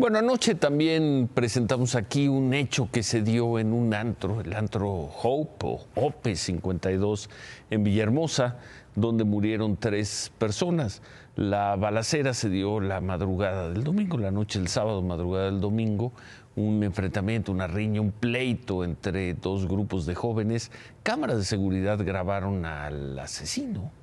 Bueno, 0.00 0.16
anoche 0.16 0.54
también 0.54 1.28
presentamos 1.34 1.94
aquí 1.94 2.26
un 2.26 2.54
hecho 2.54 2.88
que 2.90 3.02
se 3.02 3.20
dio 3.20 3.58
en 3.58 3.74
un 3.74 3.92
antro, 3.92 4.40
el 4.40 4.54
antro 4.54 4.88
Hope 4.90 5.66
o 5.66 5.86
Hope 5.94 6.36
52 6.36 7.28
en 7.68 7.84
Villahermosa, 7.84 8.56
donde 8.96 9.24
murieron 9.24 9.76
tres 9.76 10.32
personas. 10.38 11.02
La 11.36 11.76
balacera 11.76 12.32
se 12.32 12.48
dio 12.48 12.80
la 12.80 13.02
madrugada 13.02 13.68
del 13.68 13.84
domingo, 13.84 14.16
la 14.16 14.30
noche 14.30 14.58
del 14.58 14.68
sábado, 14.68 15.02
madrugada 15.02 15.50
del 15.50 15.60
domingo, 15.60 16.14
un 16.56 16.82
enfrentamiento, 16.82 17.52
una 17.52 17.66
riña, 17.66 18.00
un 18.00 18.12
pleito 18.12 18.84
entre 18.84 19.34
dos 19.34 19.68
grupos 19.68 20.06
de 20.06 20.14
jóvenes. 20.14 20.72
Cámaras 21.02 21.36
de 21.36 21.44
seguridad 21.44 22.02
grabaron 22.02 22.64
al 22.64 23.18
asesino 23.18 23.99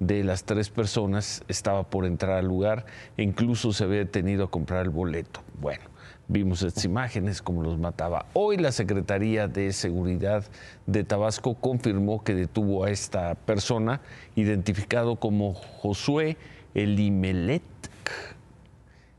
de 0.00 0.24
las 0.24 0.44
tres 0.44 0.70
personas 0.70 1.44
estaba 1.46 1.84
por 1.84 2.06
entrar 2.06 2.38
al 2.38 2.46
lugar 2.46 2.86
e 3.16 3.22
incluso 3.22 3.72
se 3.72 3.84
había 3.84 3.98
detenido 3.98 4.44
a 4.44 4.50
comprar 4.50 4.82
el 4.82 4.90
boleto. 4.90 5.42
Bueno, 5.60 5.84
vimos 6.26 6.62
estas 6.62 6.84
imágenes 6.86 7.42
como 7.42 7.62
los 7.62 7.78
mataba. 7.78 8.24
Hoy 8.32 8.56
la 8.56 8.72
Secretaría 8.72 9.46
de 9.46 9.72
Seguridad 9.72 10.44
de 10.86 11.04
Tabasco 11.04 11.54
confirmó 11.54 12.24
que 12.24 12.34
detuvo 12.34 12.84
a 12.84 12.90
esta 12.90 13.34
persona 13.34 14.00
identificado 14.36 15.16
como 15.16 15.52
Josué 15.52 16.38
Elimelet. 16.74 17.62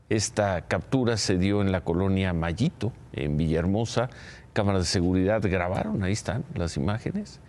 Esta 0.08 0.62
captura 0.62 1.16
se 1.16 1.38
dio 1.38 1.62
en 1.62 1.70
la 1.70 1.82
colonia 1.82 2.32
Mayito, 2.32 2.92
en 3.12 3.36
Villahermosa. 3.36 4.10
Cámaras 4.52 4.82
de 4.82 4.86
seguridad 4.86 5.40
grabaron, 5.42 6.02
ahí 6.02 6.12
están 6.12 6.44
las 6.54 6.76
imágenes 6.76 7.40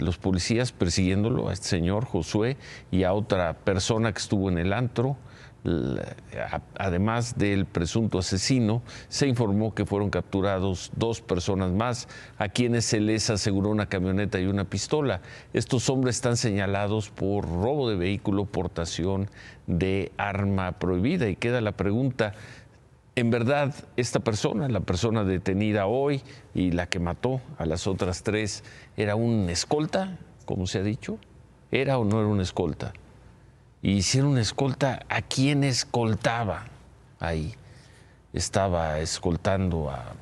los 0.00 0.18
policías 0.18 0.72
persiguiéndolo 0.72 1.48
a 1.48 1.52
este 1.52 1.68
señor 1.68 2.04
Josué 2.04 2.56
y 2.90 3.04
a 3.04 3.12
otra 3.12 3.54
persona 3.54 4.12
que 4.12 4.18
estuvo 4.18 4.48
en 4.48 4.58
el 4.58 4.72
antro. 4.72 5.16
Además 6.76 7.38
del 7.38 7.66
presunto 7.66 8.18
asesino, 8.18 8.82
se 9.08 9.28
informó 9.28 9.74
que 9.74 9.86
fueron 9.86 10.10
capturados 10.10 10.90
dos 10.96 11.20
personas 11.20 11.70
más, 11.70 12.08
a 12.36 12.48
quienes 12.48 12.84
se 12.84 12.98
les 12.98 13.30
aseguró 13.30 13.70
una 13.70 13.86
camioneta 13.86 14.40
y 14.40 14.46
una 14.46 14.64
pistola. 14.64 15.20
Estos 15.52 15.88
hombres 15.88 16.16
están 16.16 16.36
señalados 16.36 17.10
por 17.10 17.44
robo 17.44 17.88
de 17.88 17.94
vehículo, 17.94 18.44
portación 18.44 19.30
de 19.68 20.10
arma 20.16 20.72
prohibida. 20.72 21.28
Y 21.28 21.36
queda 21.36 21.60
la 21.60 21.72
pregunta, 21.72 22.34
en 23.14 23.30
verdad 23.30 23.74
esta 23.96 24.20
persona, 24.20 24.68
la 24.68 24.80
persona 24.80 25.24
detenida 25.24 25.86
hoy 25.86 26.22
y 26.54 26.70
la 26.70 26.86
que 26.86 26.98
mató 26.98 27.40
a 27.58 27.66
las 27.66 27.86
otras 27.86 28.22
tres, 28.22 28.64
era 28.96 29.16
un 29.16 29.50
escolta, 29.50 30.18
como 30.46 30.66
se 30.66 30.78
ha 30.78 30.82
dicho? 30.82 31.18
¿Era 31.70 31.98
o 31.98 32.04
no 32.04 32.20
era 32.20 32.28
un 32.28 32.40
escolta? 32.40 32.92
Y 33.82 34.02
si 34.02 34.18
era 34.18 34.26
un 34.26 34.38
escolta, 34.38 35.04
¿a 35.08 35.22
quién 35.22 35.64
escoltaba 35.64 36.64
ahí? 37.20 37.54
¿Estaba 38.32 38.98
escoltando 39.00 39.90
a 39.90 40.14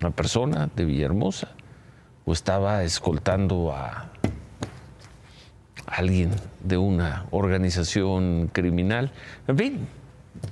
una 0.00 0.10
persona 0.10 0.68
de 0.74 0.84
Villahermosa? 0.84 1.50
¿O 2.24 2.32
estaba 2.32 2.82
escoltando 2.82 3.72
a 3.72 4.10
alguien 5.86 6.30
de 6.64 6.78
una 6.78 7.26
organización 7.30 8.50
criminal? 8.52 9.12
En 9.46 9.56
fin, 9.56 9.88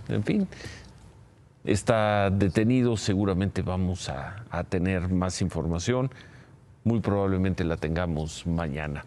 en 0.08 0.22
fin 0.22 0.48
está 1.64 2.30
detenido, 2.30 2.96
seguramente 2.96 3.62
vamos 3.62 4.08
a, 4.08 4.64
tener 4.68 5.08
más 5.08 5.42
información, 5.42 6.10
muy 6.84 7.00
probablemente 7.00 7.64
la 7.64 7.76
tengamos 7.76 8.46
mañana. 8.46 9.04